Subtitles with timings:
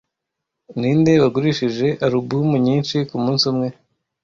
[0.79, 3.69] Ninde wagurishije alubumu nyinshi kumunsi umwe